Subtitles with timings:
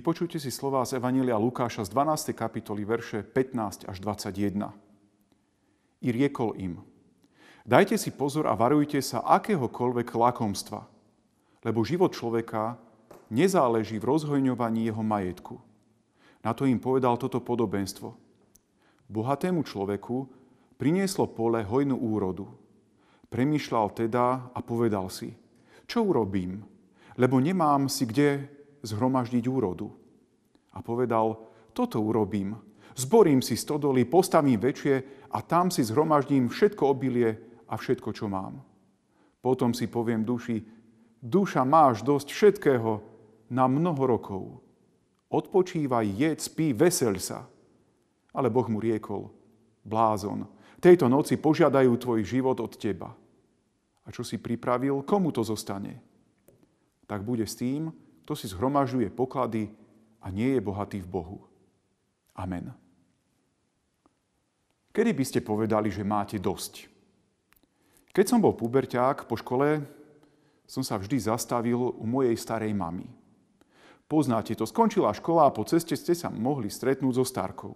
[0.00, 2.32] Vypočujte si slová z Evanília Lukáša z 12.
[2.32, 4.72] kapitoly verše 15 až 21.
[6.00, 6.80] I riekol im,
[7.68, 10.88] dajte si pozor a varujte sa akéhokoľvek lakomstva,
[11.68, 12.80] lebo život človeka
[13.28, 15.60] nezáleží v rozhojňovaní jeho majetku.
[16.40, 18.16] Na to im povedal toto podobenstvo.
[19.04, 20.16] Bohatému človeku
[20.80, 22.48] prinieslo pole hojnú úrodu.
[23.28, 25.36] Premýšľal teda a povedal si,
[25.84, 26.64] čo urobím,
[27.20, 29.88] lebo nemám si kde zhromaždiť úrodu.
[30.74, 31.36] A povedal,
[31.72, 32.56] toto urobím.
[32.94, 34.94] Zborím si stodoly, postavím väčšie
[35.30, 37.38] a tam si zhromaždím všetko obilie
[37.70, 38.60] a všetko, čo mám.
[39.40, 40.60] Potom si poviem duši,
[41.22, 42.92] duša máš dosť všetkého
[43.48, 44.44] na mnoho rokov.
[45.30, 47.46] Odpočívaj, jedz, spí, veseľ sa.
[48.34, 49.30] Ale Boh mu riekol,
[49.86, 50.46] blázon,
[50.82, 53.14] tejto noci požiadajú tvoj život od teba.
[54.04, 56.02] A čo si pripravil, komu to zostane?
[57.06, 57.90] Tak bude s tým,
[58.30, 59.74] kto si zhromažuje poklady
[60.22, 61.42] a nie je bohatý v Bohu.
[62.38, 62.70] Amen.
[64.94, 66.86] Kedy by ste povedali, že máte dosť?
[68.14, 69.82] Keď som bol puberťák po škole,
[70.62, 73.10] som sa vždy zastavil u mojej starej mamy.
[74.06, 77.74] Poznáte to, skončila škola a po ceste ste sa mohli stretnúť so starkou.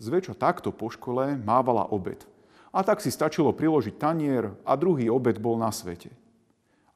[0.00, 2.24] Zväčša takto po škole mávala obed.
[2.72, 6.08] A tak si stačilo priložiť tanier a druhý obed bol na svete.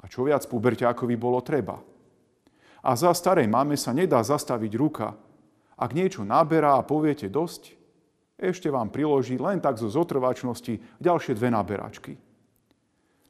[0.00, 1.84] A čo viac puberťákovi bolo treba–
[2.80, 5.16] a za starej mame sa nedá zastaviť ruka.
[5.76, 7.76] Ak niečo naberá a poviete dosť,
[8.40, 12.12] ešte vám priloží len tak zo zotrvačnosti ďalšie dve naberačky.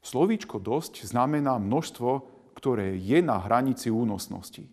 [0.01, 2.11] Slovíčko dosť znamená množstvo,
[2.55, 4.65] ktoré je na hranici únosnosti.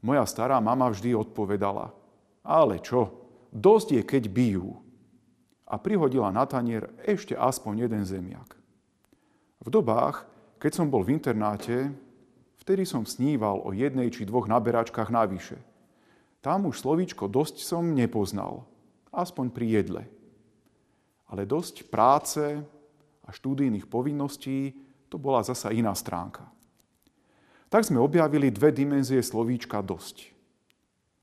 [0.00, 1.92] Moja stará mama vždy odpovedala,
[2.40, 4.80] ale čo, dosť je, keď bijú.
[5.70, 8.56] A prihodila na tanier ešte aspoň jeden zemiak.
[9.60, 10.24] V dobách,
[10.56, 11.92] keď som bol v internáte,
[12.60, 15.56] Vtedy som sníval o jednej či dvoch naberačkách navyše.
[16.44, 18.68] Tam už slovíčko dosť som nepoznal,
[19.12, 20.02] aspoň pri jedle.
[21.32, 22.60] Ale dosť práce
[23.24, 24.76] a štúdijných povinností
[25.08, 26.44] to bola zasa iná stránka.
[27.72, 30.28] Tak sme objavili dve dimenzie slovíčka dosť.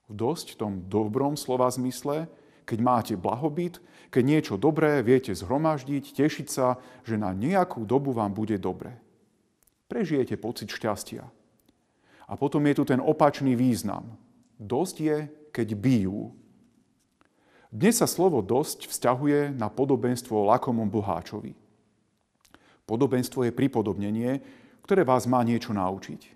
[0.09, 2.25] V dosť tom dobrom slova zmysle,
[2.63, 3.77] keď máte blahobyt,
[4.09, 9.06] keď niečo dobré viete zhromaždiť, tešiť sa, že na nejakú dobu vám bude dobre
[9.87, 11.23] prežijete pocit šťastia.
[12.27, 14.19] A potom je tu ten opačný význam.
[14.59, 15.17] Dosť je,
[15.55, 16.35] keď bijú.
[17.71, 21.55] Dnes sa slovo dosť vzťahuje na podobenstvo o lakomom boháčovi.
[22.87, 24.39] Podobenstvo je pripodobnenie,
[24.83, 26.35] ktoré vás má niečo naučiť.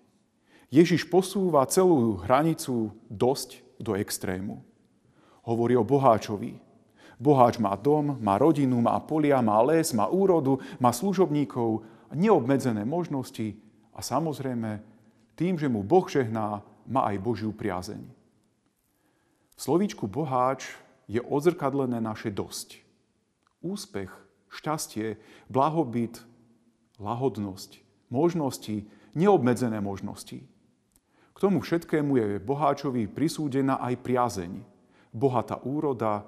[0.71, 4.63] Ježiš posúva celú hranicu dosť do extrému.
[5.43, 6.59] Hovorí o boháčovi.
[7.19, 11.83] Boháč má dom, má rodinu, má polia, má les, má úrodu, má služobníkov
[12.15, 13.55] neobmedzené možnosti
[13.95, 14.83] a samozrejme
[15.35, 18.03] tým, že mu Boh žehná, má aj Božiu priazeň.
[19.55, 20.73] V slovíčku boháč
[21.05, 22.81] je odzrkadlené naše dosť.
[23.61, 24.09] Úspech,
[24.49, 26.25] šťastie, blahobyt,
[26.97, 27.79] lahodnosť,
[28.09, 30.41] možnosti, neobmedzené možnosti.
[31.31, 34.51] K tomu všetkému je boháčovi prisúdená aj priazeň,
[35.13, 36.25] bohatá úroda,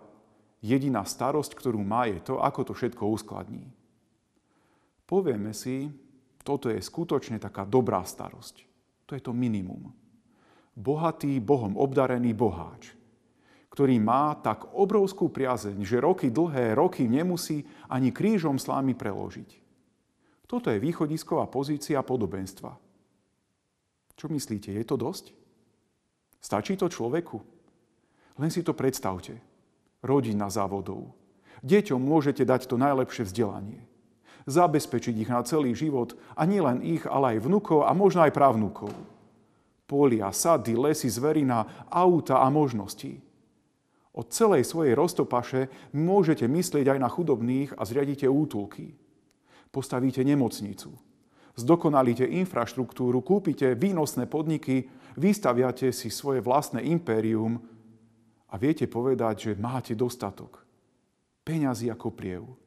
[0.61, 3.67] jediná starosť, ktorú má, je to, ako to všetko uskladní
[5.07, 5.91] povieme si,
[6.43, 8.67] toto je skutočne taká dobrá starosť.
[9.07, 9.95] To je to minimum.
[10.75, 12.91] Bohatý, Bohom obdarený boháč,
[13.71, 19.63] ktorý má tak obrovskú priazeň, že roky dlhé, roky nemusí ani krížom slámy preložiť.
[20.45, 22.75] Toto je východisková pozícia podobenstva.
[24.13, 25.33] Čo myslíte, je to dosť?
[26.43, 27.39] Stačí to človeku?
[28.37, 29.39] Len si to predstavte.
[30.03, 31.15] Rodina závodov.
[31.63, 33.92] Deťom môžete dať to najlepšie vzdelanie
[34.45, 38.91] zabezpečiť ich na celý život a nielen ich, ale aj vnukov a možno aj právnukov.
[39.87, 43.19] Polia, sady, lesy, zverina, auta a možnosti.
[44.13, 48.93] Od celej svojej roztopaše môžete myslieť aj na chudobných a zriadíte útulky.
[49.73, 50.93] Postavíte nemocnicu.
[51.53, 57.61] Zdokonalíte infraštruktúru, kúpite výnosné podniky, vystaviate si svoje vlastné impérium
[58.49, 60.61] a viete povedať, že máte dostatok.
[61.45, 62.62] Peňazí ako priev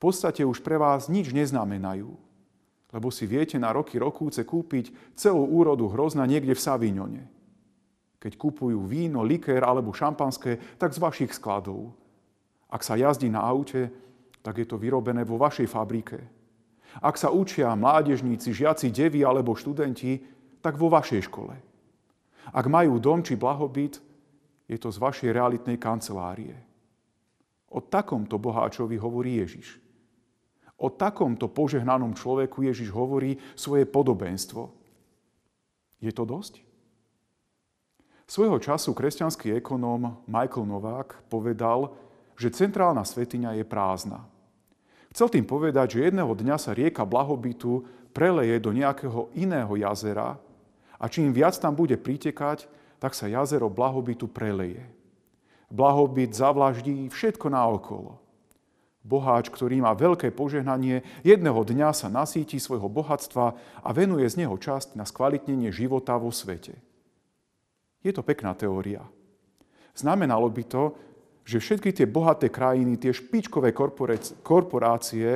[0.00, 2.08] podstate už pre vás nič neznamenajú,
[2.90, 7.22] lebo si viete na roky rokúce kúpiť celú úrodu hrozna niekde v Savignone.
[8.20, 11.92] Keď kupujú víno, likér alebo šampanské, tak z vašich skladov.
[12.72, 13.92] Ak sa jazdí na aute,
[14.40, 16.20] tak je to vyrobené vo vašej fabrike.
[16.98, 20.20] Ak sa učia mládežníci, žiaci, devy alebo študenti,
[20.58, 21.54] tak vo vašej škole.
[22.50, 24.00] Ak majú dom či blahobyt,
[24.66, 26.56] je to z vašej realitnej kancelárie.
[27.70, 29.78] O takomto boháčovi hovorí Ježiš.
[30.80, 34.72] O takomto požehnanom človeku Ježiš hovorí svoje podobenstvo.
[36.00, 36.64] Je to dosť?
[38.24, 41.92] Svojho času kresťanský ekonóm Michael Novák povedal,
[42.40, 44.24] že centrálna svetiňa je prázdna.
[45.12, 47.84] Chcel tým povedať, že jedného dňa sa rieka blahobytu
[48.14, 50.40] preleje do nejakého iného jazera
[50.96, 54.86] a čím viac tam bude pritekať, tak sa jazero blahobytu preleje.
[55.68, 58.22] Blahobyt zavlaždí všetko naokolo.
[59.00, 63.46] Boháč, ktorý má veľké požehnanie, jedného dňa sa nasíti svojho bohatstva
[63.80, 66.76] a venuje z neho časť na skvalitnenie života vo svete.
[68.04, 69.00] Je to pekná teória.
[69.96, 70.84] Znamenalo by to,
[71.48, 73.72] že všetky tie bohaté krajiny, tie špičkové
[74.44, 75.28] korporácie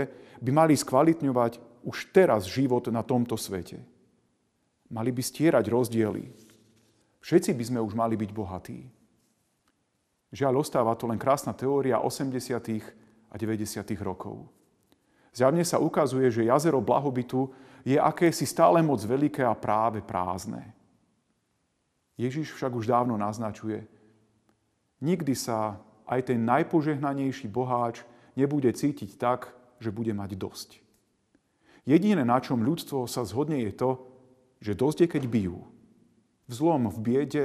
[0.45, 3.81] by mali skvalitňovať už teraz život na tomto svete.
[4.93, 6.29] Mali by stierať rozdiely.
[7.25, 8.85] Všetci by sme už mali byť bohatí.
[10.37, 13.04] Žiaľ, ostáva to len krásna teória 80.
[13.35, 13.83] a 90.
[13.99, 14.47] rokov.
[15.35, 17.51] Zjavne sa ukazuje, že jazero blahobytu
[17.83, 20.71] je akési stále moc veľké a práve prázdne.
[22.15, 23.83] Ježiš však už dávno naznačuje,
[25.03, 28.07] nikdy sa aj ten najpožehnanejší boháč
[28.39, 29.51] nebude cítiť tak,
[29.83, 30.79] že bude mať dosť.
[31.83, 33.91] Jediné, na čom ľudstvo sa zhodne, je to,
[34.63, 35.59] že dosť je, keď bijú.
[36.47, 37.45] V zlom, v biede,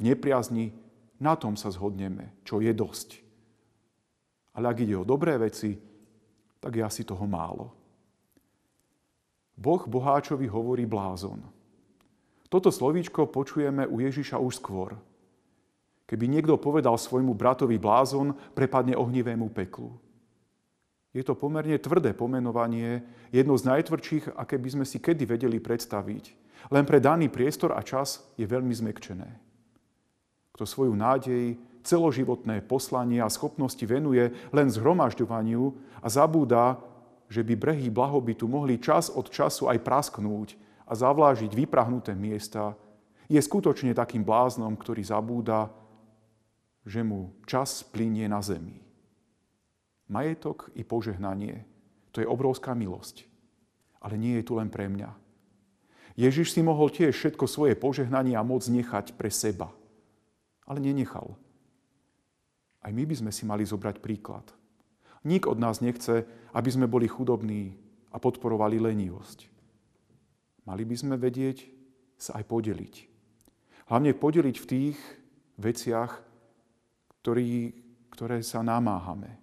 [0.00, 0.72] v nepriazni,
[1.20, 3.25] na tom sa zhodneme, čo je dosť.
[4.56, 5.76] Ale ak ide o dobré veci,
[6.56, 7.70] tak je asi toho málo.
[9.56, 11.44] Boh boháčovi hovorí blázon–
[12.46, 14.94] toto slovíčko počujeme u Ježiša už skôr.
[16.06, 19.90] Keby niekto povedal svojmu bratovi blázon, prepadne ohnivému peklu.
[21.10, 23.02] Je to pomerne tvrdé pomenovanie,
[23.34, 26.24] jedno z najtvrdších, aké by sme si kedy vedeli predstaviť.
[26.70, 29.26] Len pre daný priestor a čas je veľmi zmekčené.
[30.54, 35.70] Kto svoju nádej, celoživotné poslanie a schopnosti venuje len zhromažďovaniu
[36.02, 36.82] a zabúda,
[37.30, 42.74] že by brehy blahobytu mohli čas od času aj prasknúť a zavlážiť vyprahnuté miesta,
[43.26, 45.70] je skutočne takým bláznom, ktorý zabúda,
[46.86, 48.78] že mu čas plinie na zemi.
[50.06, 51.66] Majetok i požehnanie,
[52.14, 53.26] to je obrovská milosť.
[53.98, 55.10] Ale nie je tu len pre mňa.
[56.14, 59.74] Ježiš si mohol tiež všetko svoje požehnanie a moc nechať pre seba.
[60.62, 61.34] Ale nenechal.
[62.86, 64.46] Aj my by sme si mali zobrať príklad.
[65.26, 66.22] Nik od nás nechce,
[66.54, 67.74] aby sme boli chudobní
[68.14, 69.50] a podporovali lenivosť.
[70.70, 71.66] Mali by sme vedieť
[72.14, 72.94] sa aj podeliť.
[73.90, 74.98] Hlavne podeliť v tých
[75.58, 76.22] veciach,
[77.22, 77.74] ktorý,
[78.14, 79.34] ktoré sa namáhame.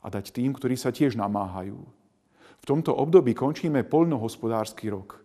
[0.00, 1.76] A dať tým, ktorí sa tiež namáhajú.
[2.58, 5.20] V tomto období končíme poľnohospodársky rok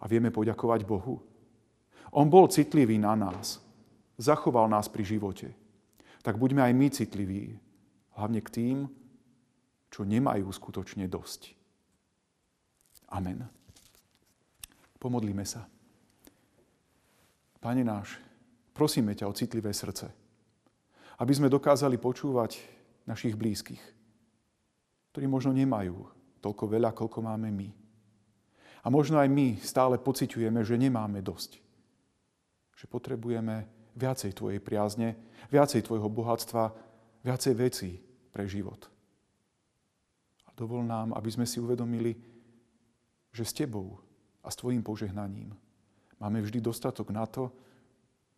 [0.00, 1.24] a vieme poďakovať Bohu.
[2.12, 3.56] On bol citlivý na nás.
[4.20, 5.48] Zachoval nás pri živote.
[6.20, 7.42] Tak buďme aj my citliví.
[8.16, 8.76] Hlavne k tým,
[9.88, 11.56] čo nemajú skutočne dosť.
[13.10, 13.42] Amen.
[15.00, 15.64] Pomodlíme sa.
[17.60, 18.16] Pane náš,
[18.72, 20.08] prosíme ťa o citlivé srdce,
[21.20, 22.60] aby sme dokázali počúvať
[23.04, 23.80] našich blízkych,
[25.12, 26.08] ktorí možno nemajú
[26.40, 27.68] toľko veľa, koľko máme my.
[28.80, 31.60] A možno aj my stále pociťujeme, že nemáme dosť.
[32.80, 35.16] Že potrebujeme viacej Tvojej priazne,
[35.50, 36.70] viacej Tvojho bohatstva,
[37.24, 37.90] viacej vecí
[38.30, 38.86] pre život.
[40.46, 42.14] A dovol nám, aby sme si uvedomili,
[43.30, 43.98] že s Tebou
[44.42, 45.54] a s Tvojim požehnaním.
[46.20, 47.48] Máme vždy dostatok na to,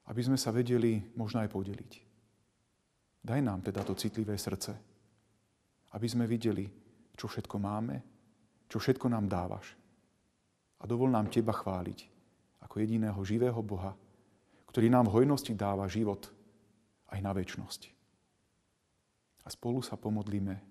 [0.07, 1.93] aby sme sa vedeli možno aj podeliť.
[3.23, 4.75] Daj nám teda to citlivé srdce,
[5.95, 6.67] aby sme videli,
[7.15, 7.97] čo všetko máme,
[8.67, 9.79] čo všetko nám dávaš.
[10.83, 12.11] A dovol nám Teba chváliť
[12.67, 13.95] ako jediného živého Boha,
[14.73, 16.33] ktorý nám v hojnosti dáva život
[17.12, 17.93] aj na väčnosť.
[19.45, 20.64] A spolu sa pomodlíme.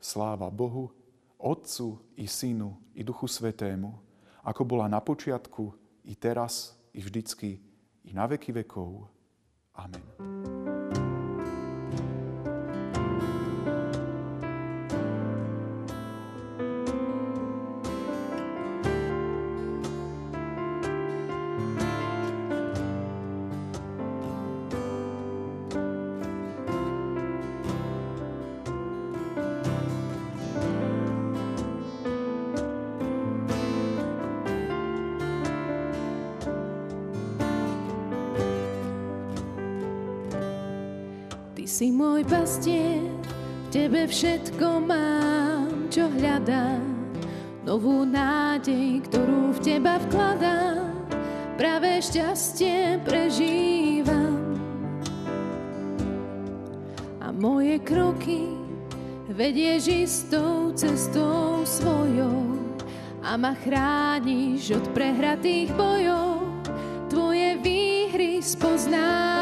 [0.00, 0.88] Sláva Bohu,
[1.36, 3.92] Otcu i Synu i Duchu Svetému,
[4.48, 5.76] ako bola na počiatku,
[6.08, 7.60] i teraz, i vždycky,
[8.04, 9.08] i na veky vekov.
[9.76, 10.13] Amen.
[41.74, 43.02] Si môj pastier,
[43.66, 46.86] v tebe všetko mám, čo hľadám.
[47.66, 50.94] Novú nádej, ktorú v teba vkladám,
[51.58, 54.54] práve šťastie prežívam.
[57.18, 58.54] A moje kroky
[59.34, 62.54] vedieš istou cestou svojou
[63.18, 66.38] a ma chrániš od prehratých bojov.
[67.10, 69.34] Tvoje výhry spoznám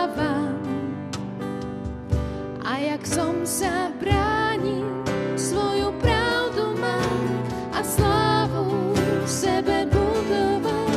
[2.82, 4.90] jak som sa bránil,
[5.38, 7.22] svoju pravdu mám
[7.70, 8.90] a slávu
[9.22, 10.90] v sebe budoval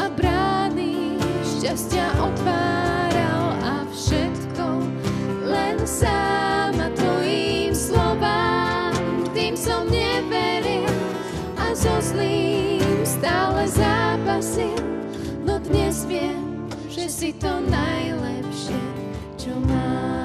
[0.00, 4.66] a brány šťastia otváral a všetko
[5.44, 8.96] len sám a tvojim slovám.
[9.36, 10.88] Tým som neveril
[11.60, 14.80] a so zlým stále zápasil,
[15.44, 18.80] no dnes viem, že si to najlepšie,
[19.36, 20.19] čo mám.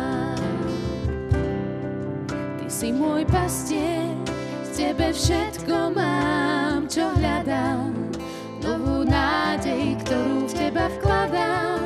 [2.76, 4.12] Si môj pastier,
[4.68, 7.96] z tebe všetko mám, čo hľadám.
[8.60, 11.80] Novú nádej, ktorú v teba vkladám,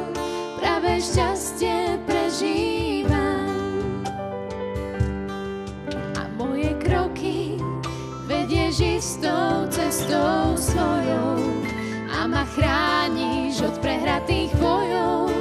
[0.57, 3.53] práve šťastie prežívam.
[6.17, 7.61] A moje kroky
[8.25, 11.37] vedieš istou cestou svojou
[12.17, 15.38] a ma chrániš od prehratých bojov.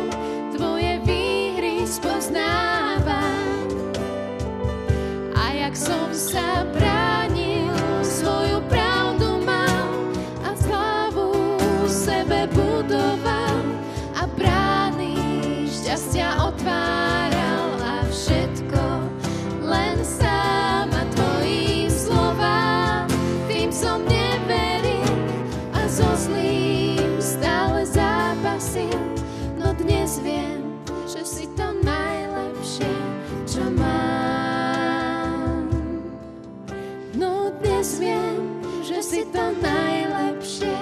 [37.14, 40.76] No dnes viem, že si to najlepšie,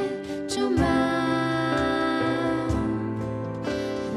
[0.50, 2.66] čo mám.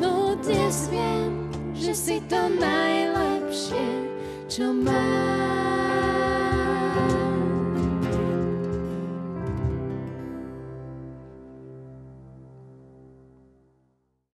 [0.02, 3.86] No dnes viem, že si to najlepšie,
[4.50, 5.49] čo mám.